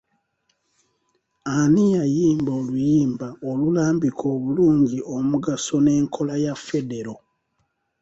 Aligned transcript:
Ani 1.57 1.83
yayimba 1.95 2.51
oluyimba 2.61 3.27
olulambika 3.49 4.23
obulungi 4.35 4.97
omugaso 5.15 5.75
n’enkola 5.81 6.35
ya 6.45 6.53
federo. 6.65 7.15